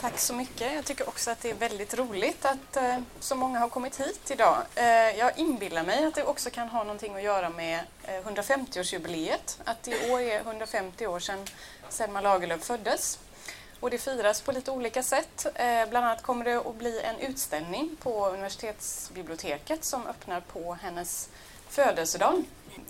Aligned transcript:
Tack 0.00 0.18
så 0.18 0.34
mycket. 0.34 0.74
Jag 0.74 0.84
tycker 0.84 1.08
också 1.08 1.30
att 1.30 1.40
det 1.40 1.50
är 1.50 1.54
väldigt 1.54 1.94
roligt 1.94 2.44
att 2.44 2.76
eh, 2.76 2.98
så 3.20 3.34
många 3.34 3.58
har 3.58 3.68
kommit 3.68 4.00
hit 4.00 4.30
idag. 4.30 4.56
Eh, 4.74 5.18
jag 5.18 5.38
inbillar 5.38 5.84
mig 5.84 6.04
att 6.04 6.14
det 6.14 6.24
också 6.24 6.50
kan 6.50 6.68
ha 6.68 6.84
någonting 6.84 7.14
att 7.14 7.22
göra 7.22 7.50
med 7.50 7.80
eh, 8.04 8.20
150-årsjubileet. 8.24 9.58
Att 9.64 9.88
i 9.88 10.10
år 10.10 10.20
är 10.20 10.40
150 10.40 11.06
år 11.06 11.20
sedan 11.20 11.46
Selma 11.88 12.20
Lagerlöf 12.20 12.64
föddes. 12.64 13.18
Och 13.80 13.90
det 13.90 13.98
firas 13.98 14.40
på 14.40 14.52
lite 14.52 14.70
olika 14.70 15.02
sätt. 15.02 15.46
Eh, 15.54 15.88
bland 15.88 16.06
annat 16.06 16.22
kommer 16.22 16.44
det 16.44 16.56
att 16.56 16.76
bli 16.76 17.00
en 17.00 17.18
utställning 17.18 17.96
på 18.02 18.28
universitetsbiblioteket 18.28 19.84
som 19.84 20.06
öppnar 20.06 20.40
på 20.40 20.74
hennes 20.74 21.28
födelsedag. 21.68 22.44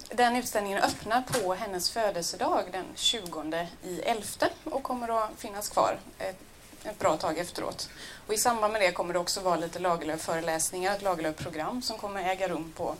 Den 0.08 0.36
utställningen 0.36 0.82
öppnar 0.82 1.22
på 1.22 1.54
hennes 1.54 1.90
födelsedag 1.90 2.64
den 2.72 2.84
20 2.94 3.68
i 3.82 4.00
11 4.00 4.24
och 4.64 4.82
kommer 4.82 5.24
att 5.24 5.30
finnas 5.36 5.68
kvar 5.68 5.98
ett, 6.18 6.38
ett 6.84 6.98
bra 6.98 7.16
tag 7.16 7.38
efteråt. 7.38 7.88
Och 8.26 8.34
I 8.34 8.38
samband 8.38 8.72
med 8.72 8.82
det 8.82 8.92
kommer 8.92 9.12
det 9.12 9.18
också 9.18 9.40
vara 9.40 9.56
lite 9.56 9.78
Lagerlöf-föreläsningar, 9.78 10.94
ett 10.96 11.02
Lagerlöf-program 11.02 11.82
som 11.82 11.98
kommer 11.98 12.30
äga 12.30 12.48
rum 12.48 12.72
på, 12.76 12.94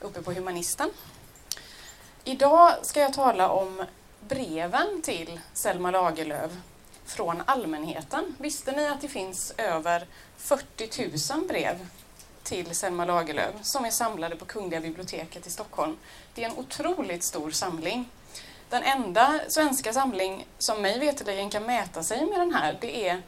uppe 0.00 0.22
på 0.22 0.32
Humanisten. 0.32 0.90
Idag 2.24 2.74
ska 2.82 3.00
jag 3.00 3.12
tala 3.12 3.48
om 3.48 3.84
breven 4.20 5.02
till 5.02 5.40
Selma 5.52 5.90
Lagerlöf 5.90 6.52
från 7.04 7.42
allmänheten. 7.46 8.36
Visste 8.38 8.72
ni 8.72 8.86
att 8.86 9.00
det 9.00 9.08
finns 9.08 9.54
över 9.58 10.06
40 10.36 11.34
000 11.34 11.46
brev 11.48 11.86
till 12.42 12.74
Selma 12.76 13.04
Lagerlöf 13.04 13.54
som 13.62 13.84
är 13.84 13.90
samlade 13.90 14.36
på 14.36 14.44
Kungliga 14.44 14.80
biblioteket 14.80 15.46
i 15.46 15.50
Stockholm? 15.50 15.96
Det 16.34 16.44
är 16.44 16.50
en 16.50 16.58
otroligt 16.58 17.24
stor 17.24 17.50
samling. 17.50 18.08
Den 18.68 18.82
enda 18.82 19.40
svenska 19.48 19.92
samling 19.92 20.46
som 20.58 20.82
mig 20.82 20.98
veterligen 20.98 21.50
kan 21.50 21.62
mäta 21.62 22.02
sig 22.02 22.26
med 22.26 22.40
den 22.40 22.54
här, 22.54 22.78
det 22.80 23.08
är 23.08 23.22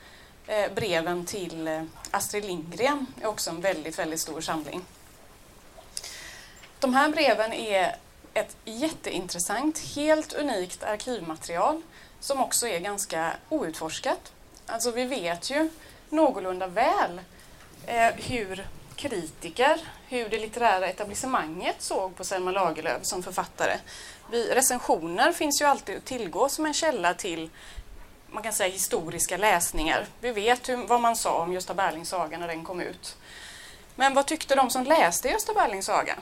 eh, 0.47 0.73
breven 0.75 1.27
till 1.27 1.69
eh, 1.69 1.83
Astrid 2.11 2.45
Lindgren. 2.45 3.07
Det 3.17 3.25
är 3.25 3.29
också 3.29 3.51
en 3.51 3.61
väldigt, 3.61 3.99
väldigt 3.99 4.21
stor 4.21 4.41
samling. 4.41 4.85
De 6.81 6.95
här 6.95 7.09
breven 7.09 7.53
är 7.53 7.97
ett 8.35 8.57
jätteintressant, 8.65 9.79
helt 9.79 10.33
unikt 10.33 10.85
arkivmaterial 10.85 11.83
som 12.21 12.41
också 12.41 12.69
är 12.69 12.79
ganska 12.79 13.33
outforskat. 13.49 14.33
Alltså 14.67 14.91
vi 14.91 15.05
vet 15.05 15.51
ju 15.51 15.71
någorlunda 16.09 16.67
väl 16.67 17.21
eh, 17.87 18.15
hur 18.15 18.67
kritiker, 18.97 19.81
hur 20.09 20.29
det 20.29 20.39
litterära 20.39 20.87
etablissemanget 20.87 21.83
såg 21.83 22.17
på 22.17 22.25
Selma 22.25 22.51
Lagerlöf 22.51 23.01
som 23.03 23.23
författare. 23.23 23.79
Vi, 24.31 24.55
recensioner 24.55 25.33
finns 25.33 25.61
ju 25.63 25.65
alltid 25.65 25.97
att 25.97 26.05
tillgå 26.05 26.49
som 26.49 26.67
en 26.67 26.75
källa 26.75 27.15
till 27.15 27.51
man 28.35 28.43
kan 28.43 28.53
säga 28.53 28.73
historiska 28.73 29.37
läsningar. 29.37 30.07
Vi 30.21 30.33
vet 30.33 30.69
hur, 30.69 30.77
vad 30.77 31.01
man 31.01 31.17
sa 31.17 31.43
om 31.43 31.53
Gösta 31.53 31.75
Berlings 31.75 32.09
saga 32.09 32.39
när 32.39 32.49
den 32.49 32.65
kom 32.65 32.81
ut. 32.81 33.17
Men 33.95 34.15
vad 34.15 34.27
tyckte 34.27 34.55
de 34.55 34.71
som 34.71 34.85
läste 34.85 35.29
Gösta 35.29 35.55
Berlings 35.55 35.87
saga? 35.87 36.17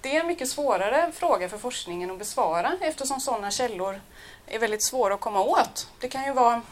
Det 0.00 0.16
är 0.16 0.20
en 0.20 0.26
mycket 0.26 0.48
svårare 0.48 1.12
fråga 1.14 1.48
för 1.48 1.58
forskningen 1.58 2.10
att 2.10 2.18
besvara 2.18 2.76
eftersom 2.80 3.20
sådana 3.20 3.50
källor 3.50 4.00
är 4.46 4.58
väldigt 4.58 4.84
svåra 4.84 5.14
att 5.14 5.20
komma 5.20 5.40
åt. 5.40 5.88
Det 6.00 6.08
kan 6.08 6.24
ju 6.24 6.32
vara 6.32 6.62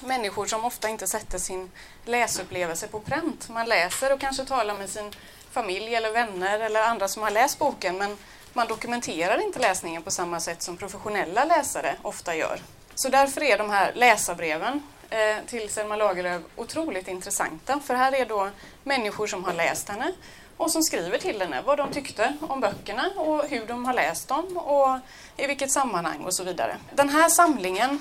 människor 0.00 0.46
som 0.46 0.64
ofta 0.64 0.88
inte 0.88 1.06
sätter 1.06 1.38
sin 1.38 1.70
läsupplevelse 2.04 2.88
på 2.88 3.00
pränt. 3.00 3.48
Man 3.48 3.68
läser 3.68 4.12
och 4.12 4.20
kanske 4.20 4.44
talar 4.44 4.74
med 4.78 4.88
sin 4.88 5.12
familj 5.50 5.94
eller 5.94 6.12
vänner 6.12 6.60
eller 6.60 6.82
andra 6.82 7.08
som 7.08 7.22
har 7.22 7.30
läst 7.30 7.58
boken 7.58 7.98
men 7.98 8.16
man 8.52 8.66
dokumenterar 8.66 9.42
inte 9.42 9.58
läsningen 9.58 10.02
på 10.02 10.10
samma 10.10 10.40
sätt 10.40 10.62
som 10.62 10.76
professionella 10.76 11.44
läsare 11.44 11.96
ofta 12.02 12.34
gör. 12.36 12.60
Så 12.94 13.08
därför 13.08 13.42
är 13.42 13.58
de 13.58 13.70
här 13.70 13.92
läsarbreven 13.94 14.82
eh, 15.10 15.36
till 15.46 15.68
Selma 15.68 15.96
Lagerlöf 15.96 16.42
otroligt 16.56 17.08
intressanta. 17.08 17.80
För 17.80 17.94
här 17.94 18.14
är 18.14 18.26
då 18.26 18.50
människor 18.84 19.26
som 19.26 19.44
har 19.44 19.52
läst 19.52 19.88
henne 19.88 20.12
och 20.56 20.70
som 20.70 20.82
skriver 20.82 21.18
till 21.18 21.40
henne 21.40 21.62
vad 21.62 21.78
de 21.78 21.92
tyckte 21.92 22.36
om 22.40 22.60
böckerna 22.60 23.10
och 23.16 23.44
hur 23.48 23.66
de 23.66 23.84
har 23.84 23.94
läst 23.94 24.28
dem 24.28 24.56
och 24.56 24.98
i 25.36 25.46
vilket 25.46 25.72
sammanhang 25.72 26.24
och 26.24 26.34
så 26.34 26.44
vidare. 26.44 26.76
Den 26.94 27.08
här 27.08 27.28
samlingen 27.28 28.00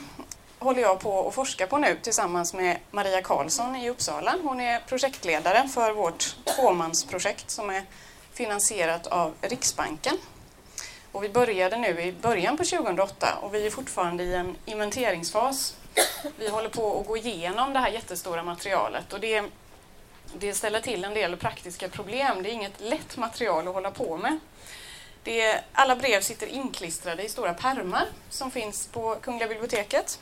håller 0.60 0.82
jag 0.82 1.00
på 1.00 1.28
att 1.28 1.34
forska 1.34 1.68
på 1.68 1.78
nu 1.78 1.98
tillsammans 2.02 2.54
med 2.54 2.78
Maria 2.92 3.22
Karlsson 3.22 3.76
i 3.76 3.90
Uppsala. 3.90 4.36
Hon 4.44 4.62
är 4.62 4.80
projektledare 4.80 5.68
för 5.68 5.92
vårt 5.92 6.36
tvåmansprojekt 6.46 7.50
som 7.50 7.70
är 7.70 7.84
finansierat 8.34 9.08
av 9.08 9.34
Riksbanken. 9.42 10.18
Och 11.12 11.24
vi 11.24 11.30
började 11.30 11.78
nu 11.78 12.02
i 12.02 12.12
början 12.12 12.58
på 12.58 12.64
2008 12.64 13.28
och 13.42 13.54
vi 13.54 13.66
är 13.66 13.70
fortfarande 13.72 14.24
i 14.24 14.34
en 14.34 14.56
inventeringsfas. 14.66 15.76
Vi 16.38 16.50
håller 16.50 16.70
på 16.70 17.00
att 17.00 17.08
gå 17.08 17.18
igenom 17.18 17.74
det 17.74 17.80
här 17.80 17.90
jättestora 17.90 18.44
materialet 18.44 19.14
och 19.14 19.20
det 19.20 19.44
det 20.34 20.54
ställer 20.54 20.82
till 20.82 21.04
en 21.04 21.14
del 21.14 21.38
praktiska 21.38 21.90
problem. 21.90 22.44
Det 22.44 22.50
är 22.50 22.54
inget 22.54 22.82
lätt 22.82 23.18
material 23.18 23.68
att 23.68 23.74
hålla 23.74 23.92
på 23.92 24.18
med. 24.18 24.40
Det 25.24 25.64
alla 25.74 25.96
brev 25.96 26.22
sitter 26.22 26.48
inklistrade 26.48 27.24
i 27.24 27.30
stora 27.30 27.54
pärmar 27.54 28.06
som 28.30 28.52
finns 28.52 28.88
på 28.88 29.16
Kungliga 29.22 29.48
biblioteket. 29.48 30.20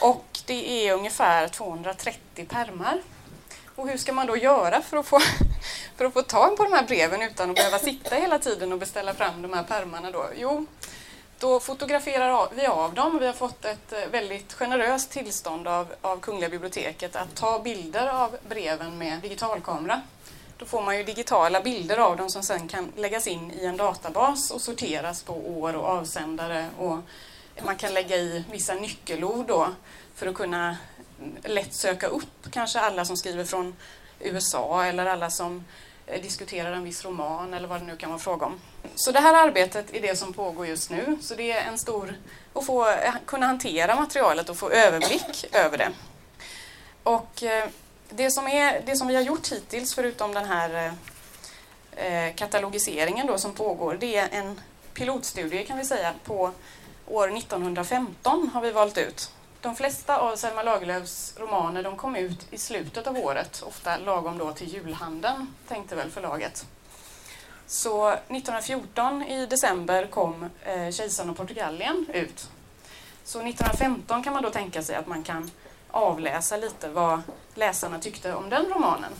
Och 0.00 0.26
det 0.46 0.88
är 0.88 0.94
ungefär 0.94 1.48
230 1.48 2.46
pärmar. 2.48 3.02
Och 3.76 3.88
hur 3.88 3.96
ska 3.96 4.12
man 4.12 4.26
då 4.26 4.36
göra 4.36 4.82
för 4.82 4.96
att, 4.96 5.06
få, 5.06 5.20
för 5.96 6.04
att 6.04 6.12
få 6.12 6.22
tag 6.22 6.56
på 6.56 6.62
de 6.64 6.72
här 6.72 6.86
breven 6.86 7.22
utan 7.22 7.50
att 7.50 7.56
behöva 7.56 7.78
sitta 7.78 8.16
hela 8.16 8.38
tiden 8.38 8.72
och 8.72 8.78
beställa 8.78 9.14
fram 9.14 9.42
de 9.42 9.52
här 9.52 9.62
pärmarna 9.62 10.10
då? 10.10 10.26
Jo, 10.36 10.66
då 11.38 11.60
fotograferar 11.60 12.48
vi 12.54 12.66
av 12.66 12.94
dem. 12.94 13.18
Vi 13.18 13.26
har 13.26 13.32
fått 13.32 13.64
ett 13.64 13.92
eh, 13.92 14.06
väldigt 14.10 14.52
generöst 14.52 15.10
tillstånd 15.10 15.68
av, 15.68 15.94
av 16.00 16.20
Kungliga 16.20 16.48
biblioteket 16.48 17.16
att 17.16 17.34
ta 17.34 17.58
bilder 17.58 18.06
av 18.06 18.36
breven 18.48 18.98
med 18.98 19.20
digitalkamera. 19.20 20.02
Då 20.58 20.66
får 20.66 20.82
man 20.82 20.96
ju 20.96 21.04
digitala 21.04 21.60
bilder 21.60 21.98
av 21.98 22.16
dem 22.16 22.30
som 22.30 22.42
sen 22.42 22.68
kan 22.68 22.92
läggas 22.96 23.26
in 23.26 23.52
i 23.52 23.64
en 23.64 23.76
databas 23.76 24.50
och 24.50 24.60
sorteras 24.60 25.22
på 25.22 25.32
år 25.32 25.76
och 25.76 25.84
avsändare. 25.84 26.68
Och 26.78 26.98
man 27.64 27.76
kan 27.76 27.94
lägga 27.94 28.16
i 28.16 28.44
vissa 28.50 28.74
nyckelord 28.74 29.46
då 29.46 29.68
för 30.14 30.26
att 30.26 30.34
kunna 30.34 30.76
lätt 31.44 31.74
söka 31.74 32.06
upp 32.06 32.50
kanske 32.50 32.80
alla 32.80 33.04
som 33.04 33.16
skriver 33.16 33.44
från 33.44 33.76
USA 34.20 34.84
eller 34.84 35.06
alla 35.06 35.30
som 35.30 35.64
eh, 36.06 36.22
diskuterar 36.22 36.72
en 36.72 36.84
viss 36.84 37.04
roman 37.04 37.54
eller 37.54 37.68
vad 37.68 37.80
det 37.80 37.86
nu 37.86 37.96
kan 37.96 38.10
vara 38.10 38.18
fråga 38.18 38.46
om. 38.46 38.60
Så 38.94 39.12
det 39.12 39.20
här 39.20 39.46
arbetet 39.46 39.94
är 39.94 40.00
det 40.00 40.16
som 40.16 40.32
pågår 40.32 40.66
just 40.66 40.90
nu. 40.90 41.18
Så 41.20 41.34
det 41.34 41.52
är 41.52 41.68
en 41.68 41.78
stor... 41.78 42.14
att 42.54 42.66
få 42.66 42.88
eh, 42.88 43.14
kunna 43.26 43.46
hantera 43.46 43.96
materialet 43.96 44.48
och 44.48 44.56
få 44.56 44.70
överblick 44.70 45.46
över 45.52 45.78
det. 45.78 45.92
Och 47.02 47.42
eh, 47.42 47.68
det 48.10 48.30
som, 48.30 48.46
är, 48.46 48.82
det 48.86 48.96
som 48.96 49.08
vi 49.08 49.14
har 49.14 49.22
gjort 49.22 49.52
hittills, 49.52 49.94
förutom 49.94 50.34
den 50.34 50.44
här 50.44 50.94
katalogiseringen 52.34 53.26
då 53.26 53.38
som 53.38 53.54
pågår, 53.54 53.96
det 54.00 54.16
är 54.16 54.28
en 54.30 54.60
pilotstudie 54.94 55.64
kan 55.64 55.78
vi 55.78 55.84
säga 55.84 56.14
på 56.24 56.52
år 57.06 57.36
1915 57.36 58.50
har 58.54 58.60
vi 58.60 58.70
valt 58.70 58.98
ut. 58.98 59.30
De 59.60 59.76
flesta 59.76 60.18
av 60.18 60.36
Selma 60.36 60.62
Lagerlöfs 60.62 61.34
romaner 61.38 61.82
de 61.82 61.96
kom 61.96 62.16
ut 62.16 62.46
i 62.50 62.58
slutet 62.58 63.06
av 63.06 63.18
året, 63.18 63.62
ofta 63.66 63.96
lagom 63.98 64.38
då 64.38 64.52
till 64.52 64.74
julhandeln, 64.74 65.54
tänkte 65.68 65.96
väl 65.96 66.10
förlaget. 66.10 66.66
Så 67.66 68.10
1914 68.10 69.22
i 69.22 69.46
december 69.46 70.06
kom 70.06 70.50
eh, 70.64 70.90
Kejsaren 70.90 71.30
och 71.30 71.36
Portugalien 71.36 72.06
ut. 72.12 72.48
Så 73.24 73.38
1915 73.38 74.22
kan 74.22 74.32
man 74.32 74.42
då 74.42 74.50
tänka 74.50 74.82
sig 74.82 74.96
att 74.96 75.06
man 75.06 75.22
kan 75.22 75.50
avläsa 75.90 76.56
lite 76.56 76.88
vad 76.88 77.22
läsarna 77.54 77.98
tyckte 77.98 78.34
om 78.34 78.50
den 78.50 78.66
romanen. 78.66 79.12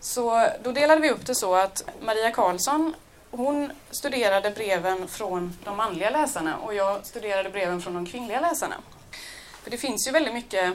Så 0.00 0.46
då 0.62 0.72
delade 0.72 1.00
vi 1.00 1.10
upp 1.10 1.26
det 1.26 1.34
så 1.34 1.54
att 1.54 1.82
Maria 2.00 2.30
Karlsson 2.30 2.94
hon 3.30 3.72
studerade 3.90 4.50
breven 4.50 5.08
från 5.08 5.56
de 5.64 5.76
manliga 5.76 6.10
läsarna 6.10 6.56
och 6.56 6.74
jag 6.74 7.06
studerade 7.06 7.50
breven 7.50 7.82
från 7.82 7.94
de 7.94 8.06
kvinnliga 8.06 8.40
läsarna. 8.40 8.76
För 9.62 9.70
det 9.70 9.78
finns 9.78 10.08
ju 10.08 10.12
väldigt 10.12 10.34
mycket 10.34 10.74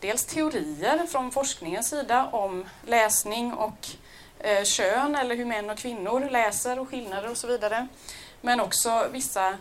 dels 0.00 0.24
teorier 0.24 1.06
från 1.06 1.30
forskningens 1.30 1.88
sida 1.88 2.26
om 2.26 2.64
läsning 2.86 3.52
och 3.52 3.88
eh, 4.38 4.64
kön 4.64 5.16
eller 5.16 5.36
hur 5.36 5.44
män 5.44 5.70
och 5.70 5.78
kvinnor 5.78 6.28
läser 6.30 6.78
och 6.78 6.88
skillnader 6.88 7.30
och 7.30 7.36
så 7.36 7.46
vidare. 7.46 7.88
Men 8.40 8.60
också 8.60 9.08
vissa 9.12 9.58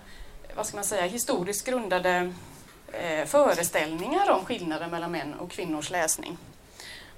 vad 0.56 0.68
ska 0.68 0.78
man 0.78 0.86
säga, 0.86 1.06
historiskt 1.06 1.66
grundade 1.66 2.34
eh, 2.92 3.26
föreställningar 3.26 4.32
om 4.32 4.46
skillnader 4.46 4.88
mellan 4.88 5.12
män 5.12 5.34
och 5.34 5.52
kvinnors 5.52 5.90
läsning. 5.90 6.38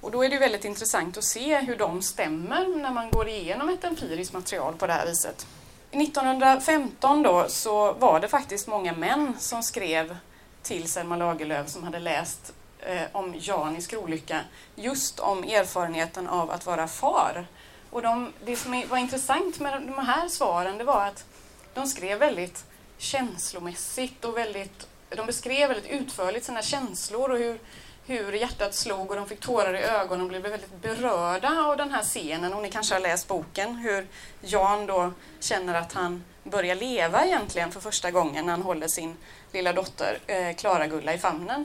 Och 0.06 0.12
då 0.12 0.24
är 0.24 0.28
det 0.28 0.38
väldigt 0.38 0.64
intressant 0.64 1.16
att 1.16 1.24
se 1.24 1.58
hur 1.58 1.76
de 1.76 2.02
stämmer 2.02 2.68
när 2.68 2.90
man 2.90 3.10
går 3.10 3.28
igenom 3.28 3.68
ett 3.68 3.84
empiriskt 3.84 4.32
material 4.34 4.74
på 4.74 4.86
det 4.86 4.92
här 4.92 5.06
viset. 5.06 5.46
1915 5.90 7.22
då 7.22 7.46
så 7.48 7.92
var 7.92 8.20
det 8.20 8.28
faktiskt 8.28 8.66
många 8.66 8.92
män 8.92 9.34
som 9.38 9.62
skrev 9.62 10.16
till 10.62 10.90
Selma 10.90 11.16
Lagerlöf 11.16 11.68
som 11.68 11.84
hade 11.84 11.98
läst 11.98 12.52
eh, 12.80 13.02
om 13.12 13.34
Jan 13.38 13.76
i 13.76 13.82
skrolycka, 13.82 14.40
just 14.74 15.20
om 15.20 15.44
erfarenheten 15.44 16.28
av 16.28 16.50
att 16.50 16.66
vara 16.66 16.88
far. 16.88 17.46
Och 17.90 18.02
de, 18.02 18.32
det 18.44 18.56
som 18.56 18.84
var 18.88 18.98
intressant 18.98 19.60
med 19.60 19.82
de 19.82 20.06
här 20.06 20.28
svaren 20.28 20.78
det 20.78 20.84
var 20.84 21.06
att 21.06 21.24
de 21.74 21.86
skrev 21.86 22.18
väldigt 22.18 22.64
känslomässigt 22.98 24.24
och 24.24 24.36
väldigt 24.36 24.86
de 25.10 25.26
beskrev 25.26 25.68
väldigt 25.68 25.90
utförligt 25.90 26.44
sina 26.44 26.62
känslor 26.62 27.30
och 27.30 27.38
hur, 27.38 27.58
hur 28.06 28.32
hjärtat 28.32 28.74
slog 28.74 29.10
och 29.10 29.16
de 29.16 29.28
fick 29.28 29.40
tårar 29.40 29.74
i 29.74 29.82
ögonen 29.82 30.22
och 30.22 30.28
blev 30.28 30.42
väldigt 30.42 30.82
berörda 30.82 31.64
av 31.66 31.76
den 31.76 31.90
här 31.90 32.02
scenen. 32.02 32.52
Och 32.54 32.62
ni 32.62 32.70
kanske 32.70 32.94
har 32.94 33.00
läst 33.00 33.28
boken, 33.28 33.76
hur 33.76 34.06
Jan 34.40 34.86
då 34.86 35.12
känner 35.40 35.74
att 35.74 35.92
han 35.92 36.24
börjar 36.44 36.74
leva 36.74 37.26
egentligen 37.26 37.72
för 37.72 37.80
första 37.80 38.10
gången 38.10 38.46
när 38.46 38.52
han 38.52 38.62
håller 38.62 38.88
sin 38.88 39.16
lilla 39.52 39.72
dotter 39.72 40.18
eh, 40.26 40.54
Klara-Gulla 40.54 41.14
i 41.14 41.18
famnen. 41.18 41.64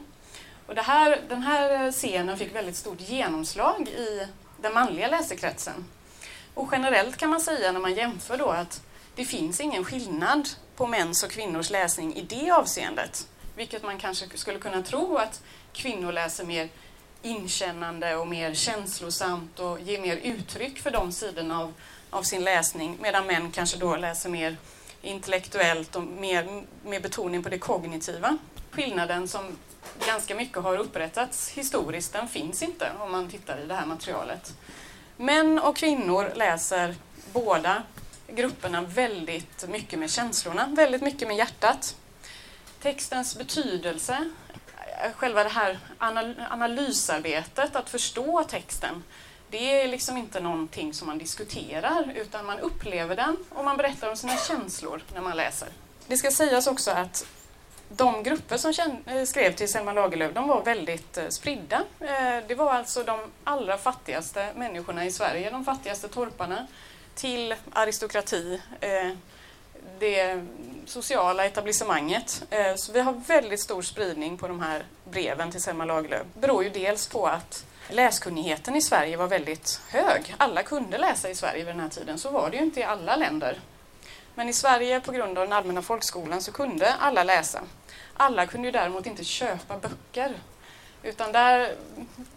Och 0.67 0.75
det 0.75 0.81
här, 0.81 1.21
den 1.29 1.41
här 1.41 1.85
eh, 1.85 1.91
scenen 1.91 2.37
fick 2.37 2.55
väldigt 2.55 2.75
stort 2.75 3.01
genomslag 3.01 3.87
i 3.87 4.27
den 4.61 4.73
manliga 4.73 5.07
läsekretsen. 5.07 5.85
Och 6.53 6.69
generellt 6.71 7.17
kan 7.17 7.29
man 7.29 7.41
säga 7.41 7.71
när 7.71 7.79
man 7.79 7.93
jämför 7.93 8.37
då 8.37 8.49
att 8.49 8.81
det 9.15 9.25
finns 9.25 9.59
ingen 9.59 9.85
skillnad 9.85 10.49
på 10.75 10.87
mäns 10.87 11.23
och 11.23 11.31
kvinnors 11.31 11.69
läsning 11.69 12.15
i 12.15 12.21
det 12.21 12.51
avseendet. 12.51 13.27
Vilket 13.55 13.83
man 13.83 13.97
kanske 13.97 14.37
skulle 14.37 14.59
kunna 14.59 14.81
tro 14.81 15.17
att 15.17 15.41
kvinnor 15.73 16.11
läser 16.11 16.43
mer 16.43 16.69
inkännande 17.21 18.15
och 18.15 18.27
mer 18.27 18.53
känslosamt 18.53 19.59
och 19.59 19.79
ger 19.79 20.01
mer 20.01 20.17
uttryck 20.17 20.79
för 20.79 20.91
de 20.91 21.11
sidorna 21.11 21.59
av, 21.59 21.73
av 22.09 22.23
sin 22.23 22.43
läsning 22.43 22.97
medan 23.01 23.27
män 23.27 23.51
kanske 23.51 23.77
då 23.77 23.95
läser 23.95 24.29
mer 24.29 24.57
intellektuellt 25.01 25.95
och 25.95 26.03
mer 26.03 26.63
med 26.85 27.01
betoning 27.01 27.43
på 27.43 27.49
det 27.49 27.59
kognitiva. 27.59 28.37
Skillnaden 28.71 29.27
som 29.27 29.57
ganska 30.07 30.35
mycket 30.35 30.57
har 30.57 30.77
upprättats 30.77 31.49
historiskt, 31.49 32.13
den 32.13 32.27
finns 32.27 32.63
inte 32.63 32.91
om 32.99 33.11
man 33.11 33.29
tittar 33.29 33.59
i 33.63 33.65
det 33.65 33.75
här 33.75 33.85
materialet. 33.85 34.53
Män 35.17 35.59
och 35.59 35.77
kvinnor 35.77 36.31
läser 36.35 36.95
båda 37.33 37.83
grupperna 38.27 38.81
väldigt 38.81 39.69
mycket 39.69 39.99
med 39.99 40.11
känslorna, 40.11 40.67
väldigt 40.67 41.01
mycket 41.01 41.27
med 41.27 41.37
hjärtat. 41.37 41.95
Textens 42.81 43.37
betydelse, 43.37 44.29
själva 45.15 45.43
det 45.43 45.49
här 45.49 45.79
analysarbetet, 46.49 47.75
att 47.75 47.89
förstå 47.89 48.43
texten, 48.43 49.03
det 49.49 49.81
är 49.81 49.87
liksom 49.87 50.17
inte 50.17 50.39
någonting 50.39 50.93
som 50.93 51.07
man 51.07 51.17
diskuterar 51.17 52.13
utan 52.15 52.45
man 52.45 52.59
upplever 52.59 53.15
den 53.15 53.37
och 53.49 53.65
man 53.65 53.77
berättar 53.77 54.09
om 54.09 54.15
sina 54.15 54.37
känslor 54.37 55.03
när 55.13 55.21
man 55.21 55.37
läser. 55.37 55.67
Det 56.07 56.17
ska 56.17 56.31
sägas 56.31 56.67
också 56.67 56.91
att 56.91 57.25
de 57.89 58.23
grupper 58.23 58.57
som 58.57 58.73
eh, 59.05 59.23
skrev 59.23 59.51
till 59.51 59.71
Selma 59.71 59.93
Lagerlöf 59.93 60.33
de 60.33 60.47
var 60.47 60.63
väldigt 60.63 61.17
eh, 61.17 61.27
spridda. 61.27 61.83
Eh, 61.99 62.47
det 62.47 62.55
var 62.55 62.73
alltså 62.73 63.03
de 63.03 63.19
allra 63.43 63.77
fattigaste 63.77 64.53
människorna 64.55 65.05
i 65.05 65.11
Sverige, 65.11 65.49
de 65.49 65.65
fattigaste 65.65 66.07
torparna, 66.07 66.67
till 67.15 67.55
aristokrati, 67.71 68.61
det 70.01 70.45
sociala 70.85 71.45
etablissemanget. 71.45 72.43
Eh, 72.49 72.75
så 72.75 72.91
vi 72.91 72.99
har 72.99 73.13
väldigt 73.13 73.59
stor 73.59 73.81
spridning 73.81 74.37
på 74.37 74.47
de 74.47 74.59
här 74.59 74.85
breven 75.11 75.51
till 75.51 75.61
Selma 75.61 75.85
Lagerlöf. 75.85 76.25
Det 76.33 76.39
beror 76.39 76.63
ju 76.63 76.69
dels 76.69 77.07
på 77.07 77.27
att 77.27 77.65
läskunnigheten 77.89 78.75
i 78.75 78.81
Sverige 78.81 79.17
var 79.17 79.27
väldigt 79.27 79.81
hög. 79.89 80.35
Alla 80.37 80.63
kunde 80.63 80.97
läsa 80.97 81.29
i 81.29 81.35
Sverige 81.35 81.63
vid 81.63 81.73
den 81.73 81.79
här 81.79 81.89
tiden, 81.89 82.17
så 82.17 82.29
var 82.29 82.49
det 82.49 82.57
ju 82.57 82.63
inte 82.63 82.79
i 82.79 82.83
alla 82.83 83.15
länder. 83.15 83.59
Men 84.35 84.49
i 84.49 84.53
Sverige, 84.53 84.99
på 84.99 85.11
grund 85.11 85.37
av 85.37 85.45
den 85.45 85.53
allmänna 85.53 85.81
folkskolan, 85.81 86.41
så 86.41 86.51
kunde 86.51 86.93
alla 86.93 87.23
läsa. 87.23 87.61
Alla 88.17 88.45
kunde 88.45 88.67
ju 88.67 88.71
däremot 88.71 89.05
inte 89.05 89.23
köpa 89.23 89.77
böcker. 89.77 90.35
Utan 91.03 91.31
där 91.31 91.75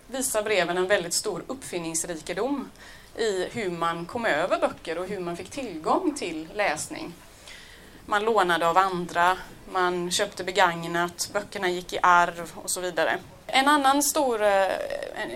visar 0.07 0.43
breven 0.43 0.77
en 0.77 0.87
väldigt 0.87 1.15
stor 1.15 1.43
uppfinningsrikedom 1.47 2.71
i 3.17 3.49
hur 3.53 3.71
man 3.71 4.07
kom 4.07 4.27
över 4.27 4.59
böcker 4.59 4.99
och 4.99 5.07
hur 5.07 5.21
man 5.21 5.37
fick 5.37 5.51
tillgång 5.51 6.15
till 6.15 6.49
läsning. 6.55 7.13
Man 8.07 8.25
lånade 8.25 8.69
av 8.69 8.79
andra, 8.79 9.37
man 9.73 10.11
köpte 10.11 10.45
begagnat, 10.45 11.31
böckerna 11.33 11.69
gick 11.69 11.93
i 11.93 11.99
arv 12.03 12.53
och 12.55 12.71
så 12.71 12.81
vidare. 12.81 13.19
En 13.47 13.69
annan, 13.69 14.03
stor, 14.03 14.43
eh, 14.43 14.69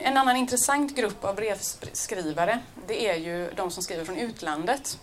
en 0.02 0.16
annan 0.16 0.36
intressant 0.36 0.96
grupp 0.96 1.24
av 1.24 1.34
brevskrivare 1.34 2.58
det 2.86 3.08
är 3.08 3.16
ju 3.16 3.50
de 3.56 3.70
som 3.70 3.82
skriver 3.82 4.04
från 4.04 4.18
utlandet. 4.18 4.98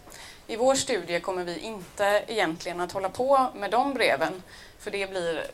I 0.48 0.56
vår 0.56 0.76
studie 0.76 1.20
kommer 1.20 1.44
vi 1.44 1.60
inte 1.60 2.24
egentligen 2.28 2.82
att 2.82 2.92
hålla 2.92 3.10
på 3.10 3.48
med 3.56 3.72
de 3.72 3.94
breven 3.94 4.44
för 4.80 4.92
det 4.92 5.10
blir, 5.10 5.46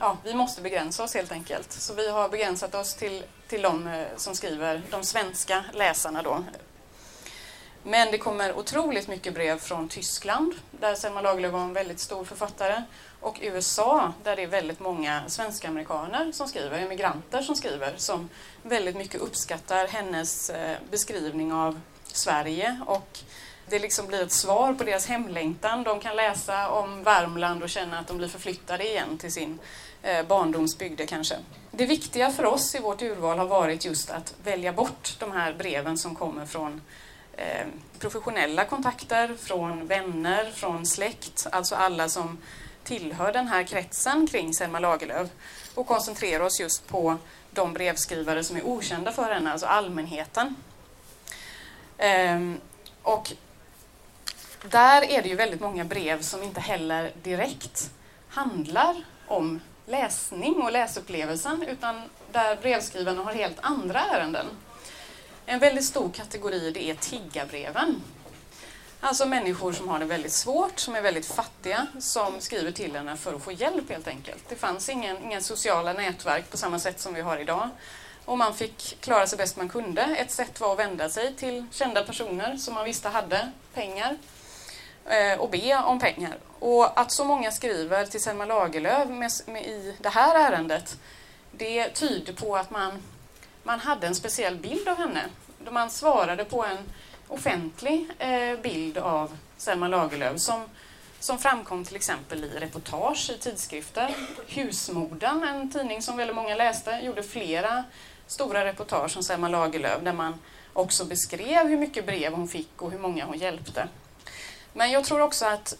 ja, 0.00 0.16
vi 0.24 0.34
måste 0.34 0.62
begränsa 0.62 1.04
oss 1.04 1.14
helt 1.14 1.32
enkelt. 1.32 1.72
Så 1.72 1.94
vi 1.94 2.10
har 2.10 2.28
begränsat 2.28 2.74
oss 2.74 2.94
till, 2.94 3.24
till 3.48 3.62
de 3.62 3.86
eh, 3.86 4.06
som 4.16 4.34
skriver, 4.34 4.82
de 4.90 5.02
svenska 5.02 5.64
läsarna 5.72 6.22
då. 6.22 6.44
Men 7.88 8.10
det 8.10 8.18
kommer 8.18 8.58
otroligt 8.58 9.08
mycket 9.08 9.34
brev 9.34 9.58
från 9.58 9.88
Tyskland, 9.88 10.54
där 10.70 10.94
Selma 10.94 11.20
Lagerlöf 11.20 11.52
var 11.52 11.60
en 11.60 11.72
väldigt 11.72 12.00
stor 12.00 12.24
författare, 12.24 12.82
och 13.20 13.38
USA, 13.42 14.12
där 14.24 14.36
det 14.36 14.42
är 14.42 14.46
väldigt 14.46 14.80
många 14.80 15.22
svenska 15.28 15.68
amerikaner 15.68 16.32
som 16.32 16.48
skriver, 16.48 16.78
emigranter 16.78 17.42
som 17.42 17.56
skriver, 17.56 17.94
som 17.96 18.28
väldigt 18.62 18.96
mycket 18.96 19.20
uppskattar 19.20 19.86
hennes 19.86 20.50
eh, 20.50 20.76
beskrivning 20.90 21.52
av 21.52 21.80
Sverige 22.02 22.80
och 22.86 23.18
det 23.68 23.78
liksom 23.78 24.06
blir 24.06 24.22
ett 24.22 24.32
svar 24.32 24.74
på 24.74 24.84
deras 24.84 25.06
hemlängtan. 25.06 25.82
De 25.82 26.00
kan 26.00 26.16
läsa 26.16 26.70
om 26.70 27.02
Värmland 27.02 27.62
och 27.62 27.70
känna 27.70 27.98
att 27.98 28.06
de 28.08 28.18
blir 28.18 28.28
förflyttade 28.28 28.88
igen 28.88 29.18
till 29.18 29.32
sin 29.32 29.58
eh, 30.02 30.26
barndomsbygd 30.26 31.08
kanske. 31.08 31.36
Det 31.70 31.86
viktiga 31.86 32.30
för 32.30 32.44
oss 32.44 32.74
i 32.74 32.78
vårt 32.78 33.02
urval 33.02 33.38
har 33.38 33.46
varit 33.46 33.84
just 33.84 34.10
att 34.10 34.34
välja 34.44 34.72
bort 34.72 35.16
de 35.18 35.32
här 35.32 35.52
breven 35.52 35.98
som 35.98 36.14
kommer 36.14 36.46
från 36.46 36.80
eh, 37.36 37.66
professionella 37.98 38.64
kontakter, 38.64 39.36
från 39.40 39.86
vänner, 39.86 40.50
från 40.50 40.86
släkt, 40.86 41.46
alltså 41.52 41.74
alla 41.74 42.08
som 42.08 42.38
tillhör 42.84 43.32
den 43.32 43.48
här 43.48 43.62
kretsen 43.62 44.26
kring 44.26 44.54
Selma 44.54 44.78
Lagerlöf 44.78 45.28
och 45.74 45.86
koncentrera 45.86 46.46
oss 46.46 46.60
just 46.60 46.88
på 46.88 47.16
de 47.50 47.72
brevskrivare 47.72 48.44
som 48.44 48.56
är 48.56 48.66
okända 48.66 49.12
för 49.12 49.32
henne, 49.32 49.52
alltså 49.52 49.66
allmänheten. 49.66 50.56
Ehm, 51.98 52.60
och 53.02 53.32
där 54.70 55.10
är 55.10 55.22
det 55.22 55.28
ju 55.28 55.34
väldigt 55.34 55.60
många 55.60 55.84
brev 55.84 56.22
som 56.22 56.42
inte 56.42 56.60
heller 56.60 57.12
direkt 57.22 57.90
handlar 58.28 59.04
om 59.26 59.60
läsning 59.86 60.54
och 60.54 60.72
läsupplevelsen 60.72 61.62
utan 61.62 62.02
där 62.32 62.56
brevskrivarna 62.56 63.22
har 63.22 63.32
helt 63.32 63.58
andra 63.60 64.00
ärenden. 64.00 64.46
En 65.48 65.58
väldigt 65.58 65.84
stor 65.84 66.10
kategori 66.10 66.70
det 66.70 66.90
är 66.90 66.94
tiggarbreven. 66.94 68.02
Alltså 69.00 69.26
människor 69.26 69.72
som 69.72 69.88
har 69.88 69.98
det 69.98 70.04
väldigt 70.04 70.32
svårt, 70.32 70.78
som 70.78 70.94
är 70.94 71.02
väldigt 71.02 71.26
fattiga, 71.26 71.86
som 72.00 72.40
skriver 72.40 72.72
till 72.72 72.96
henne 72.96 73.16
för 73.16 73.34
att 73.34 73.42
få 73.42 73.52
hjälp 73.52 73.90
helt 73.90 74.08
enkelt. 74.08 74.48
Det 74.48 74.56
fanns 74.56 74.88
ingen, 74.88 75.24
inga 75.24 75.40
sociala 75.40 75.92
nätverk 75.92 76.50
på 76.50 76.56
samma 76.56 76.78
sätt 76.78 77.00
som 77.00 77.14
vi 77.14 77.20
har 77.20 77.38
idag. 77.38 77.68
Och 78.24 78.38
man 78.38 78.54
fick 78.54 79.00
klara 79.00 79.26
sig 79.26 79.38
bäst 79.38 79.56
man 79.56 79.68
kunde. 79.68 80.02
Ett 80.02 80.30
sätt 80.30 80.60
var 80.60 80.72
att 80.72 80.78
vända 80.78 81.08
sig 81.08 81.34
till 81.34 81.66
kända 81.70 82.04
personer 82.04 82.56
som 82.56 82.74
man 82.74 82.84
visste 82.84 83.08
hade 83.08 83.52
pengar 83.74 84.16
eh, 85.04 85.40
och 85.40 85.50
be 85.50 85.76
om 85.76 86.00
pengar. 86.00 86.36
Och 86.58 87.00
att 87.00 87.12
så 87.12 87.24
många 87.24 87.50
skriver 87.50 88.06
till 88.06 88.22
Selma 88.22 88.44
Lagerlöf 88.44 89.08
med, 89.08 89.30
med, 89.46 89.66
i 89.66 89.96
det 90.00 90.08
här 90.08 90.52
ärendet, 90.52 90.98
det 91.52 91.88
tyder 91.88 92.32
på 92.32 92.56
att 92.56 92.70
man, 92.70 93.02
man 93.62 93.80
hade 93.80 94.06
en 94.06 94.14
speciell 94.14 94.56
bild 94.56 94.88
av 94.88 94.96
henne. 94.96 95.22
Man 95.70 95.90
svarade 95.90 96.44
på 96.44 96.64
en 96.64 96.78
offentlig 97.28 98.10
eh, 98.18 98.60
bild 98.62 98.98
av 98.98 99.36
Selma 99.56 99.88
Lagerlöf 99.88 100.40
som, 100.40 100.62
som 101.20 101.38
framkom 101.38 101.84
till 101.84 101.96
exempel 101.96 102.44
i 102.44 102.48
reportage 102.48 103.30
i 103.30 103.38
tidskrifter. 103.38 104.16
Husmodern, 104.46 105.42
en 105.44 105.72
tidning 105.72 106.02
som 106.02 106.16
väldigt 106.16 106.36
många 106.36 106.54
läste, 106.54 106.90
gjorde 106.90 107.22
flera 107.22 107.84
stora 108.26 108.64
reportage 108.64 109.16
om 109.16 109.22
Selma 109.22 109.48
Lagerlöf 109.48 110.02
där 110.02 110.12
man 110.12 110.34
också 110.72 111.04
beskrev 111.04 111.68
hur 111.68 111.78
mycket 111.78 112.06
brev 112.06 112.32
hon 112.32 112.48
fick 112.48 112.82
och 112.82 112.90
hur 112.90 112.98
många 112.98 113.24
hon 113.24 113.38
hjälpte. 113.38 113.88
Men 114.72 114.90
jag 114.90 115.04
tror 115.04 115.20
också 115.20 115.46
att, 115.46 115.76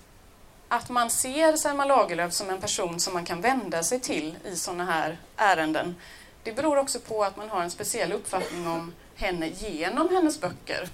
att 0.68 0.88
man 0.88 1.10
ser 1.10 1.56
Selma 1.56 1.84
Lagerlöf 1.84 2.32
som 2.32 2.50
en 2.50 2.60
person 2.60 3.00
som 3.00 3.14
man 3.14 3.24
kan 3.24 3.40
vända 3.40 3.82
sig 3.82 4.00
till 4.00 4.36
i 4.44 4.56
sådana 4.56 4.84
här 4.84 5.18
ärenden. 5.36 5.94
Det 6.42 6.52
beror 6.52 6.76
också 6.76 7.00
på 7.00 7.24
att 7.24 7.36
man 7.36 7.50
har 7.50 7.62
en 7.62 7.70
speciell 7.70 8.12
uppfattning 8.12 8.68
om 8.68 8.92
henne 9.16 9.48
genom 9.48 10.08
hennes 10.08 10.40
böcker. 10.40 10.88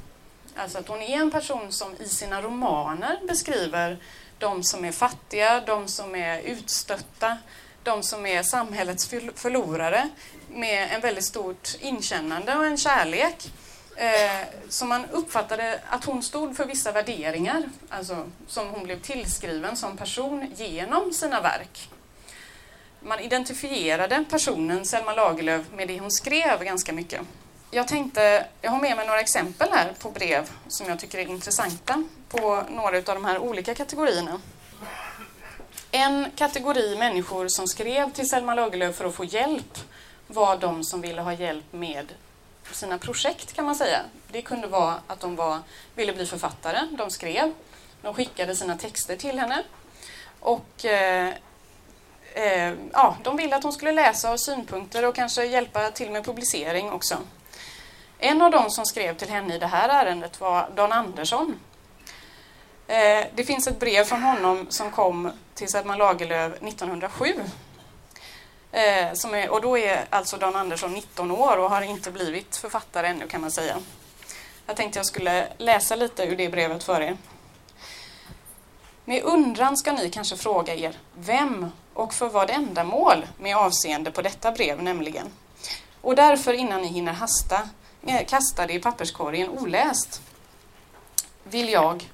Alltså 0.56 0.78
att 0.78 0.88
hon 0.88 1.02
är 1.02 1.16
en 1.16 1.30
person 1.30 1.72
som 1.72 1.96
i 1.96 2.08
sina 2.08 2.42
romaner 2.42 3.20
beskriver 3.28 3.98
de 4.38 4.62
som 4.62 4.84
är 4.84 4.92
fattiga, 4.92 5.60
de 5.60 5.88
som 5.88 6.14
är 6.14 6.40
utstötta, 6.40 7.38
de 7.82 8.02
som 8.02 8.26
är 8.26 8.42
samhällets 8.42 9.08
förlorare 9.34 10.08
med 10.50 10.94
en 10.94 11.00
väldigt 11.00 11.24
stort 11.24 11.68
inkännande 11.80 12.56
och 12.56 12.66
en 12.66 12.76
kärlek. 12.76 13.52
Eh, 13.96 14.46
så 14.68 14.86
man 14.86 15.04
uppfattade 15.10 15.80
att 15.88 16.04
hon 16.04 16.22
stod 16.22 16.56
för 16.56 16.64
vissa 16.64 16.92
värderingar, 16.92 17.62
alltså 17.88 18.26
som 18.46 18.70
hon 18.70 18.84
blev 18.84 19.00
tillskriven 19.00 19.76
som 19.76 19.96
person 19.96 20.52
genom 20.56 21.12
sina 21.12 21.40
verk. 21.40 21.88
Man 23.00 23.20
identifierade 23.20 24.24
personen 24.30 24.84
Selma 24.84 25.14
Lagerlöf 25.14 25.66
med 25.76 25.88
det 25.88 26.00
hon 26.00 26.10
skrev 26.10 26.64
ganska 26.64 26.92
mycket. 26.92 27.20
Jag 27.74 27.88
tänkte, 27.88 28.46
jag 28.60 28.70
har 28.70 28.80
med 28.80 28.96
mig 28.96 29.06
några 29.06 29.20
exempel 29.20 29.68
här 29.72 29.92
på 29.98 30.10
brev 30.10 30.50
som 30.68 30.86
jag 30.88 30.98
tycker 30.98 31.18
är 31.18 31.26
intressanta 31.26 32.04
på 32.28 32.62
några 32.70 32.96
av 32.96 33.02
de 33.02 33.24
här 33.24 33.38
olika 33.38 33.74
kategorierna. 33.74 34.40
En 35.90 36.30
kategori 36.36 36.96
människor 36.96 37.48
som 37.48 37.66
skrev 37.66 38.12
till 38.12 38.28
Selma 38.28 38.54
Lagerlöf 38.54 38.96
för 38.96 39.04
att 39.04 39.14
få 39.14 39.24
hjälp 39.24 39.78
var 40.26 40.56
de 40.56 40.84
som 40.84 41.00
ville 41.00 41.22
ha 41.22 41.32
hjälp 41.32 41.72
med 41.72 42.12
sina 42.72 42.98
projekt 42.98 43.52
kan 43.52 43.64
man 43.64 43.74
säga. 43.74 44.00
Det 44.30 44.42
kunde 44.42 44.66
vara 44.66 44.94
att 45.06 45.20
de 45.20 45.36
var, 45.36 45.58
ville 45.94 46.12
bli 46.12 46.26
författare, 46.26 46.78
de 46.98 47.10
skrev, 47.10 47.52
de 48.02 48.14
skickade 48.14 48.56
sina 48.56 48.78
texter 48.78 49.16
till 49.16 49.38
henne 49.38 49.62
och 50.40 50.84
eh, 50.84 51.34
eh, 52.34 52.74
ja, 52.92 53.16
de 53.22 53.36
ville 53.36 53.56
att 53.56 53.62
hon 53.62 53.72
skulle 53.72 53.92
läsa 53.92 54.28
och 54.28 54.32
ha 54.32 54.38
synpunkter 54.38 55.06
och 55.06 55.14
kanske 55.14 55.44
hjälpa 55.44 55.90
till 55.90 56.10
med 56.10 56.24
publicering 56.24 56.90
också. 56.90 57.18
En 58.24 58.42
av 58.42 58.50
dem 58.50 58.70
som 58.70 58.86
skrev 58.86 59.16
till 59.16 59.30
henne 59.30 59.54
i 59.54 59.58
det 59.58 59.66
här 59.66 59.88
ärendet 59.88 60.40
var 60.40 60.70
Dan 60.74 60.92
Andersson. 60.92 61.60
Eh, 62.86 63.26
det 63.34 63.44
finns 63.44 63.66
ett 63.66 63.80
brev 63.80 64.04
från 64.04 64.22
honom 64.22 64.66
som 64.68 64.90
kom 64.90 65.32
till 65.54 65.68
Selma 65.68 65.96
Lagerlöf 65.96 66.52
1907. 66.62 67.34
Eh, 68.72 69.12
som 69.12 69.34
är, 69.34 69.50
och 69.50 69.60
då 69.60 69.78
är 69.78 70.04
alltså 70.10 70.36
Dan 70.36 70.56
Andersson 70.56 70.92
19 70.92 71.30
år 71.30 71.56
och 71.56 71.70
har 71.70 71.82
inte 71.82 72.10
blivit 72.10 72.56
författare 72.56 73.06
ännu 73.06 73.28
kan 73.28 73.40
man 73.40 73.50
säga. 73.50 73.76
Jag 74.66 74.76
tänkte 74.76 74.98
jag 74.98 75.06
skulle 75.06 75.48
läsa 75.58 75.96
lite 75.96 76.22
ur 76.22 76.36
det 76.36 76.48
brevet 76.48 76.84
för 76.84 77.00
er. 77.00 77.16
Med 79.04 79.22
undran 79.22 79.76
ska 79.76 79.92
ni 79.92 80.10
kanske 80.10 80.36
fråga 80.36 80.74
er, 80.74 80.98
vem 81.14 81.72
och 81.94 82.14
för 82.14 82.28
vad 82.28 82.50
ändamål 82.50 83.26
med 83.38 83.56
avseende 83.56 84.10
på 84.10 84.22
detta 84.22 84.52
brev 84.52 84.82
nämligen. 84.82 85.26
Och 86.00 86.16
därför 86.16 86.52
innan 86.52 86.82
ni 86.82 86.88
hinner 86.88 87.12
hasta, 87.12 87.68
Eh, 88.06 88.26
kastade 88.26 88.72
i 88.72 88.78
papperskorgen 88.78 89.48
oläst, 89.48 90.22
vill 91.44 91.68
jag 91.68 92.10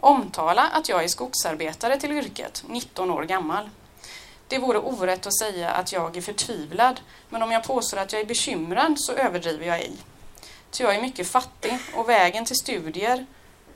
omtala 0.00 0.62
att 0.62 0.88
jag 0.88 1.04
är 1.04 1.08
skogsarbetare 1.08 2.00
till 2.00 2.12
yrket, 2.12 2.64
19 2.68 3.10
år 3.10 3.22
gammal. 3.22 3.70
Det 4.48 4.58
vore 4.58 4.78
orätt 4.78 5.26
att 5.26 5.38
säga 5.38 5.70
att 5.70 5.92
jag 5.92 6.16
är 6.16 6.20
förtvivlad, 6.20 7.00
men 7.28 7.42
om 7.42 7.52
jag 7.52 7.64
påstår 7.64 7.98
att 7.98 8.12
jag 8.12 8.20
är 8.20 8.26
bekymrad 8.26 9.00
så 9.00 9.12
överdriver 9.12 9.66
jag 9.66 9.78
ej. 9.78 9.96
Ty 10.70 10.84
jag 10.84 10.94
är 10.94 11.02
mycket 11.02 11.28
fattig 11.28 11.78
och 11.94 12.08
vägen 12.08 12.44
till 12.44 12.56
studier 12.56 13.26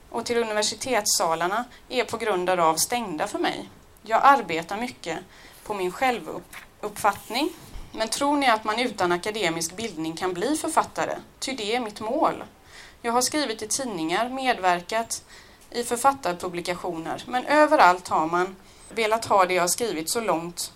och 0.09 0.25
till 0.25 0.37
universitetssalarna 0.37 1.65
är 1.89 2.03
på 2.03 2.17
grund 2.17 2.47
därav 2.47 2.75
stängda 2.75 3.27
för 3.27 3.39
mig. 3.39 3.69
Jag 4.01 4.21
arbetar 4.23 4.77
mycket 4.77 5.19
på 5.63 5.73
min 5.73 5.91
självuppfattning. 5.91 7.49
Men 7.91 8.07
tror 8.07 8.37
ni 8.37 8.47
att 8.47 8.63
man 8.63 8.79
utan 8.79 9.11
akademisk 9.11 9.75
bildning 9.75 10.15
kan 10.15 10.33
bli 10.33 10.57
författare? 10.57 11.15
Ty 11.39 11.53
det 11.53 11.75
är 11.75 11.79
mitt 11.79 11.99
mål. 11.99 12.43
Jag 13.01 13.11
har 13.11 13.21
skrivit 13.21 13.61
i 13.61 13.67
tidningar, 13.67 14.29
medverkat 14.29 15.23
i 15.71 15.83
författarpublikationer, 15.83 17.23
men 17.27 17.45
överallt 17.45 18.07
har 18.07 18.27
man 18.27 18.55
velat 18.89 19.25
ha 19.25 19.45
det 19.45 19.53
jag 19.53 19.63
har 19.63 19.67
skrivit 19.67 20.09
så 20.09 20.21
långt 20.21 20.73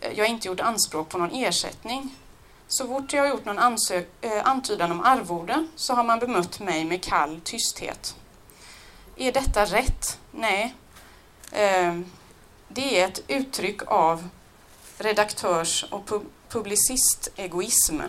eh, 0.00 0.12
jag 0.18 0.26
inte 0.28 0.48
gjort 0.48 0.60
anspråk 0.60 1.08
på 1.08 1.18
någon 1.18 1.30
ersättning. 1.30 2.16
Så 2.68 2.86
fort 2.86 3.12
jag 3.12 3.22
har 3.22 3.28
gjort 3.28 3.44
någon 3.44 3.58
ansök, 3.58 4.08
äh, 4.20 4.32
eh, 4.32 4.46
antydan 4.46 4.92
om 4.92 5.00
arvode 5.00 5.66
så 5.76 5.94
har 5.94 6.04
man 6.04 6.18
bemött 6.18 6.60
mig 6.60 6.84
med 6.84 7.04
kall 7.04 7.40
tysthet. 7.44 8.16
Är 9.16 9.32
detta 9.32 9.64
rätt? 9.64 10.18
Nej. 10.30 10.74
Eh, 11.52 11.98
det 12.68 13.00
är 13.00 13.08
ett 13.08 13.22
uttryck 13.28 13.80
av 13.86 14.28
redaktörs 14.98 15.84
och 15.90 16.06
pub 16.06 16.22
publicistegoism. 16.52 18.00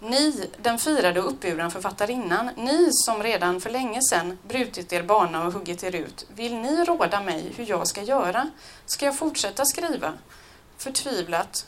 Ni, 0.00 0.50
den 0.62 0.78
firade 0.78 1.20
och 1.20 1.30
uppburna 1.30 1.70
författarinnan, 1.70 2.50
ni 2.56 2.88
som 2.92 3.22
redan 3.22 3.60
för 3.60 3.70
länge 3.70 4.02
sedan 4.02 4.38
brutit 4.48 4.92
er 4.92 5.02
bana 5.02 5.46
och 5.46 5.52
huggit 5.52 5.84
er 5.84 5.94
ut, 5.94 6.26
vill 6.34 6.56
ni 6.56 6.84
råda 6.84 7.22
mig 7.22 7.52
hur 7.56 7.66
jag 7.70 7.88
ska 7.88 8.02
göra? 8.02 8.50
Ska 8.86 9.04
jag 9.04 9.18
fortsätta 9.18 9.64
skriva? 9.64 10.12
Förtvivlat, 10.76 11.66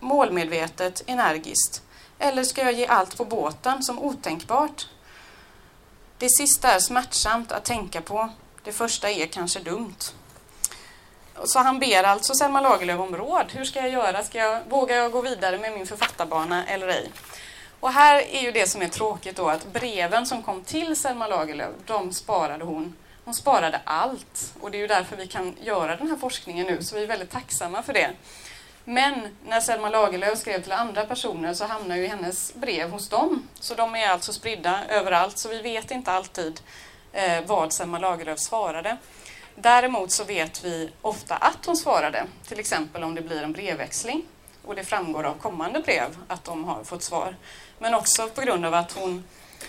målmedvetet, 0.00 1.02
energiskt? 1.06 1.82
Eller 2.18 2.44
ska 2.44 2.62
jag 2.64 2.72
ge 2.72 2.86
allt 2.86 3.16
på 3.16 3.24
båten 3.24 3.82
som 3.82 3.98
otänkbart? 3.98 4.88
Det 6.18 6.28
sista 6.30 6.72
är 6.72 6.80
smärtsamt 6.80 7.52
att 7.52 7.64
tänka 7.64 8.00
på. 8.00 8.30
Det 8.64 8.72
första 8.72 9.10
är 9.10 9.26
kanske 9.26 9.60
dumt. 9.60 10.12
Så 11.44 11.58
han 11.58 11.78
ber 11.78 12.02
alltså 12.02 12.34
Selma 12.34 12.60
Lagerlöf 12.60 13.00
om 13.00 13.16
råd. 13.16 13.46
Hur 13.52 13.64
ska 13.64 13.80
jag 13.80 13.90
göra? 13.90 14.24
Ska 14.24 14.38
jag, 14.38 14.60
vågar 14.68 14.96
jag 14.96 15.12
gå 15.12 15.20
vidare 15.20 15.58
med 15.58 15.72
min 15.72 15.86
författarbana 15.86 16.66
eller 16.66 16.88
ej? 16.88 17.10
Och 17.80 17.92
här 17.92 18.16
är 18.16 18.40
ju 18.40 18.52
det 18.52 18.68
som 18.68 18.82
är 18.82 18.88
tråkigt 18.88 19.36
då 19.36 19.48
att 19.48 19.72
breven 19.72 20.26
som 20.26 20.42
kom 20.42 20.64
till 20.64 20.96
Selma 20.96 21.26
Lagerlöf, 21.26 21.70
de 21.86 22.12
sparade 22.12 22.64
hon. 22.64 22.96
Hon 23.24 23.34
sparade 23.34 23.80
allt 23.84 24.54
och 24.60 24.70
det 24.70 24.76
är 24.76 24.80
ju 24.80 24.86
därför 24.86 25.16
vi 25.16 25.26
kan 25.26 25.56
göra 25.60 25.96
den 25.96 26.10
här 26.10 26.16
forskningen 26.16 26.66
nu, 26.66 26.82
så 26.82 26.96
vi 26.96 27.02
är 27.02 27.06
väldigt 27.06 27.30
tacksamma 27.30 27.82
för 27.82 27.92
det. 27.92 28.10
Men 28.84 29.36
när 29.46 29.60
Selma 29.60 29.88
Lagerlöf 29.88 30.38
skrev 30.38 30.62
till 30.62 30.72
andra 30.72 31.06
personer 31.06 31.54
så 31.54 31.64
hamnar 31.64 31.96
ju 31.96 32.06
hennes 32.06 32.54
brev 32.54 32.90
hos 32.90 33.08
dem. 33.08 33.48
Så 33.60 33.74
de 33.74 33.94
är 33.94 34.08
alltså 34.08 34.32
spridda 34.32 34.84
överallt, 34.88 35.38
så 35.38 35.48
vi 35.48 35.62
vet 35.62 35.90
inte 35.90 36.12
alltid 36.12 36.60
eh, 37.12 37.44
vad 37.46 37.72
Selma 37.72 37.98
Lagerlöf 37.98 38.38
svarade. 38.38 38.96
Däremot 39.62 40.10
så 40.10 40.24
vet 40.24 40.64
vi 40.64 40.90
ofta 41.02 41.36
att 41.36 41.66
hon 41.66 41.76
svarade, 41.76 42.26
till 42.48 42.60
exempel 42.60 43.02
om 43.02 43.14
det 43.14 43.22
blir 43.22 43.42
en 43.42 43.52
brevväxling 43.52 44.22
och 44.64 44.74
det 44.74 44.84
framgår 44.84 45.24
av 45.24 45.34
kommande 45.34 45.80
brev 45.80 46.16
att 46.28 46.44
de 46.44 46.64
har 46.64 46.84
fått 46.84 47.02
svar. 47.02 47.36
Men 47.78 47.94
också 47.94 48.28
på 48.28 48.40
grund 48.40 48.66
av 48.66 48.74
att 48.74 48.92
hon, 48.92 49.24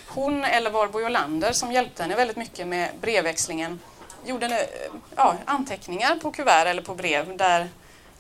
hon 0.07 0.43
eller 0.43 0.71
Warburg 0.71 1.05
Olander 1.05 1.51
som 1.51 1.71
hjälpte 1.71 2.03
henne 2.03 2.15
väldigt 2.15 2.38
mycket 2.38 2.67
med 2.67 2.89
brevväxlingen 3.01 3.79
gjorde 4.25 4.67
ja, 5.15 5.36
anteckningar 5.45 6.15
på 6.15 6.31
kuvert 6.31 6.65
eller 6.65 6.81
på 6.81 6.95
brev 6.95 7.38
där, 7.38 7.69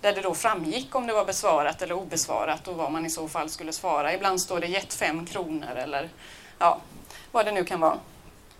där 0.01 0.13
det 0.13 0.21
då 0.21 0.33
framgick 0.35 0.95
om 0.95 1.07
det 1.07 1.13
var 1.13 1.25
besvarat 1.25 1.81
eller 1.81 1.95
obesvarat 1.95 2.67
och 2.67 2.75
vad 2.75 2.91
man 2.91 3.05
i 3.05 3.09
så 3.09 3.27
fall 3.27 3.49
skulle 3.49 3.73
svara. 3.73 4.13
Ibland 4.13 4.41
står 4.41 4.59
det 4.59 4.67
gett 4.67 4.93
fem 4.93 5.25
kronor 5.25 5.75
eller 5.75 6.09
ja, 6.59 6.79
vad 7.31 7.45
det 7.45 7.51
nu 7.51 7.63
kan 7.63 7.79
vara. 7.79 7.97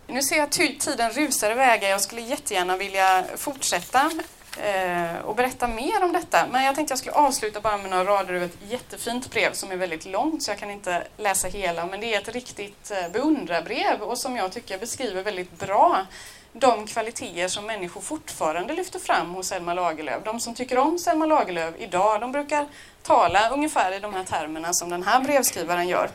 Nu 0.06 0.22
ser 0.22 0.36
jag 0.36 0.44
att 0.44 0.80
tiden 0.80 1.10
rusar 1.10 1.50
iväg. 1.50 1.82
Jag 1.82 2.00
skulle 2.00 2.20
jättegärna 2.20 2.76
vilja 2.76 3.24
fortsätta 3.36 4.10
eh, 4.58 5.18
och 5.24 5.36
berätta 5.36 5.68
mer 5.68 6.04
om 6.04 6.12
detta. 6.12 6.46
Men 6.50 6.64
jag 6.64 6.74
tänkte 6.74 6.92
jag 6.92 6.98
skulle 6.98 7.14
avsluta 7.14 7.60
bara 7.60 7.76
med 7.76 7.90
några 7.90 8.04
rader 8.04 8.34
ur 8.34 8.42
ett 8.42 8.58
jättefint 8.68 9.30
brev 9.30 9.52
som 9.52 9.70
är 9.70 9.76
väldigt 9.76 10.06
långt 10.06 10.42
så 10.42 10.50
jag 10.50 10.58
kan 10.58 10.70
inte 10.70 11.06
läsa 11.16 11.48
hela. 11.48 11.86
Men 11.86 12.00
det 12.00 12.14
är 12.14 12.20
ett 12.20 12.28
riktigt 12.28 12.90
eh, 12.90 13.12
beundrarbrev 13.12 14.02
och 14.02 14.18
som 14.18 14.36
jag 14.36 14.52
tycker 14.52 14.78
beskriver 14.78 15.22
väldigt 15.22 15.58
bra 15.58 16.06
de 16.52 16.86
kvaliteter 16.86 17.48
som 17.48 17.66
människor 17.66 18.00
fortfarande 18.00 18.74
lyfter 18.74 18.98
fram 18.98 19.34
hos 19.34 19.46
Selma 19.46 19.74
Lagerlöf. 19.74 20.24
De 20.24 20.40
som 20.40 20.54
tycker 20.54 20.78
om 20.78 20.98
Selma 20.98 21.26
Lagerlöf 21.26 21.74
idag, 21.78 22.20
de 22.20 22.32
brukar 22.32 22.66
tala 23.02 23.50
ungefär 23.50 23.92
i 23.92 23.98
de 23.98 24.14
här 24.14 24.24
termerna 24.24 24.72
som 24.72 24.90
den 24.90 25.02
här 25.02 25.20
brevskrivaren 25.20 25.88
gör. 25.88 26.10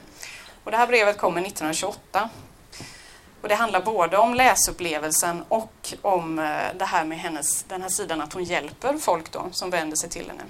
Och 0.64 0.72
det 0.72 0.78
här 0.78 0.88
brevet 0.88 1.18
kommer 1.18 1.42
1928 1.42 2.30
och 3.42 3.50
det 3.50 3.56
handlar 3.56 3.82
både 3.82 4.18
om 4.18 4.34
läsupplevelsen 4.34 5.44
och 5.50 5.94
om 6.02 6.40
eh, 6.40 6.78
det 6.78 6.86
här 6.86 7.06
med 7.06 7.18
hennes, 7.20 7.64
den 7.64 7.82
här 7.82 7.90
sidan 7.90 8.22
att 8.22 8.34
hon 8.34 8.44
hjälper 8.44 8.98
folk 8.98 9.32
då, 9.32 9.46
som 9.52 9.70
vänder 9.70 9.98
sig 9.98 10.10
till 10.10 10.28
henne. 10.28 10.44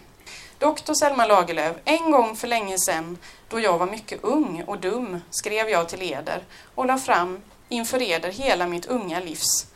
Doktor 0.59 0.93
Selma 0.93 1.25
Lagerlöf, 1.25 1.75
en 1.85 2.11
gång 2.11 2.35
för 2.35 2.47
länge 2.47 2.77
sedan 2.79 3.17
då 3.49 3.59
jag 3.59 3.77
var 3.77 3.85
mycket 3.85 4.23
ung 4.23 4.63
och 4.67 4.79
dum 4.79 5.21
skrev 5.29 5.69
jag 5.69 5.89
till 5.89 6.01
eder 6.01 6.43
och 6.75 6.85
la 6.85 6.97
fram 6.97 7.41
inför 7.69 8.01
eder 8.01 8.31
hela 8.31 8.67
mitt 8.67 8.85
unga 8.85 9.19
livs 9.19 9.67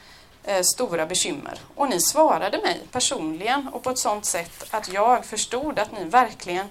eh, 0.44 0.62
stora 0.62 1.06
bekymmer. 1.06 1.60
Och 1.75 1.89
ni 1.89 2.00
svarade 2.00 2.58
mig 2.58 2.82
personligen 2.91 3.68
och 3.68 3.84
på 3.84 3.89
ett 3.89 4.00
sådant 4.00 4.25
sätt 4.25 4.65
att 4.70 4.94
jag 4.94 5.25
förstod 5.25 5.80
att 5.80 5.91
ni 5.91 6.03
verkligen 6.03 6.68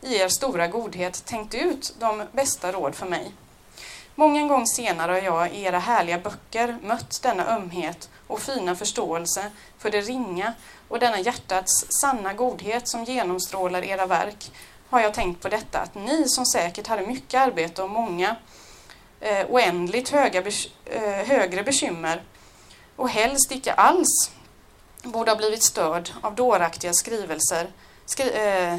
i 0.00 0.16
er 0.16 0.28
stora 0.28 0.66
godhet 0.66 1.24
tänkt 1.24 1.54
ut 1.54 1.94
de 1.98 2.22
bästa 2.32 2.72
råd 2.72 2.94
för 2.94 3.06
mig. 3.06 3.32
Många 4.14 4.46
gånger 4.46 4.66
senare 4.66 5.12
har 5.12 5.18
jag 5.18 5.54
i 5.54 5.62
era 5.62 5.78
härliga 5.78 6.18
böcker 6.18 6.78
mött 6.82 7.22
denna 7.22 7.56
ömhet 7.56 8.10
och 8.26 8.40
fina 8.40 8.76
förståelse 8.76 9.50
för 9.78 9.90
det 9.90 10.00
ringa 10.00 10.52
och 10.88 10.98
denna 10.98 11.20
hjärtats 11.20 11.86
sanna 12.00 12.32
godhet 12.32 12.88
som 12.88 13.04
genomstrålar 13.04 13.82
era 13.84 14.06
verk 14.06 14.52
har 14.90 15.00
jag 15.00 15.14
tänkt 15.14 15.42
på 15.42 15.48
detta 15.48 15.78
att 15.78 15.94
ni 15.94 16.28
som 16.28 16.46
säkert 16.46 16.86
hade 16.86 17.06
mycket 17.06 17.40
arbete 17.40 17.82
och 17.82 17.90
många 17.90 18.36
eh, 19.20 19.46
oändligt 19.48 20.08
höga, 20.08 20.42
eh, 20.84 21.26
högre 21.26 21.62
bekymmer 21.62 22.22
och 22.96 23.08
helst 23.08 23.52
icke 23.52 23.72
alls 23.72 24.30
borde 25.02 25.30
ha 25.30 25.36
blivit 25.36 25.62
störd 25.62 26.10
av 26.20 26.34
dåraktiga 26.34 26.92
skrivelser, 26.92 27.66
skri 28.06 28.30
eh, 28.34 28.78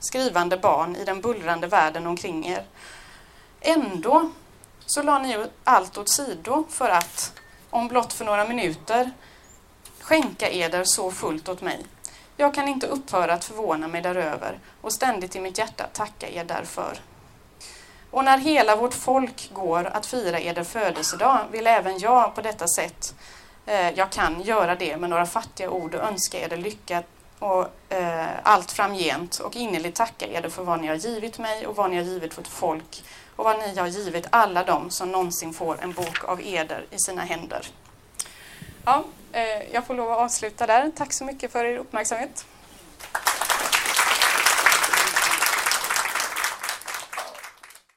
skrivande 0.00 0.56
barn 0.56 0.96
i 0.96 1.04
den 1.04 1.20
bullrande 1.20 1.66
världen 1.66 2.06
omkring 2.06 2.46
er. 2.46 2.64
Ändå 3.60 4.30
så 4.86 5.02
la 5.02 5.18
ni 5.18 5.46
allt 5.64 5.98
åt 5.98 6.08
sido 6.08 6.64
för 6.70 6.88
att, 6.88 7.32
om 7.70 7.88
blott 7.88 8.12
för 8.12 8.24
några 8.24 8.44
minuter, 8.44 9.10
skänka 10.00 10.50
eder 10.50 10.84
så 10.84 11.10
fullt 11.10 11.48
åt 11.48 11.60
mig. 11.60 11.86
Jag 12.36 12.54
kan 12.54 12.68
inte 12.68 12.86
upphöra 12.86 13.32
att 13.32 13.44
förvåna 13.44 13.88
mig 13.88 14.02
däröver 14.02 14.58
och 14.80 14.92
ständigt 14.92 15.36
i 15.36 15.40
mitt 15.40 15.58
hjärta 15.58 15.86
tacka 15.92 16.28
er 16.28 16.44
därför. 16.44 17.00
Och 18.10 18.24
när 18.24 18.38
hela 18.38 18.76
vårt 18.76 18.94
folk 18.94 19.50
går 19.52 19.84
att 19.84 20.06
fira 20.06 20.40
eder 20.40 20.64
födelsedag 20.64 21.40
vill 21.50 21.66
även 21.66 21.98
jag 21.98 22.34
på 22.34 22.40
detta 22.40 22.66
sätt, 22.68 23.14
eh, 23.66 23.90
jag 23.90 24.12
kan 24.12 24.42
göra 24.42 24.74
det 24.74 24.96
med 24.96 25.10
några 25.10 25.26
fattiga 25.26 25.70
ord 25.70 25.94
och 25.94 26.02
önska 26.02 26.38
eder 26.38 26.56
lycka 26.56 27.02
och 27.38 27.66
eh, 27.88 28.26
allt 28.42 28.72
framgent 28.72 29.38
och 29.38 29.56
innerligt 29.56 29.96
tacka 29.96 30.26
er 30.26 30.48
för 30.48 30.64
vad 30.64 30.80
ni 30.80 30.86
har 30.86 30.94
givit 30.94 31.38
mig 31.38 31.66
och 31.66 31.76
vad 31.76 31.90
ni 31.90 31.96
har 31.96 32.04
givit 32.04 32.38
vårt 32.38 32.46
folk 32.46 33.04
och 33.36 33.44
vad 33.44 33.58
ni 33.58 33.78
har 33.78 33.86
givit 33.86 34.26
alla 34.30 34.64
dem 34.64 34.90
som 34.90 35.12
någonsin 35.12 35.52
får 35.52 35.82
en 35.82 35.92
bok 35.92 36.24
av 36.24 36.40
eder 36.40 36.86
i 36.90 36.98
sina 36.98 37.22
händer. 37.22 37.66
Ja, 38.84 39.04
eh, 39.32 39.72
jag 39.72 39.86
får 39.86 39.94
lov 39.94 40.12
att 40.12 40.18
avsluta 40.18 40.66
där. 40.66 40.90
Tack 40.96 41.12
så 41.12 41.24
mycket 41.24 41.52
för 41.52 41.64
er 41.64 41.76
uppmärksamhet. 41.76 42.46